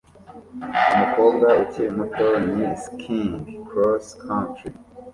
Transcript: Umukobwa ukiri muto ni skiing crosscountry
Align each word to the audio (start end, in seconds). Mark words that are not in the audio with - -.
Umukobwa 0.93 1.47
ukiri 1.63 1.89
muto 1.97 2.27
ni 2.53 2.65
skiing 2.83 3.33
crosscountry 3.67 4.69